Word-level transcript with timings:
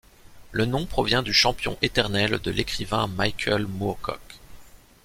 Le 0.51 0.65
nom 0.65 0.87
provient 0.87 1.21
du 1.21 1.31
Champion 1.31 1.77
éternel 1.83 2.39
de 2.39 2.49
l'écrivain 2.49 3.05
Michael 3.05 3.67
Moorcock. 3.67 4.39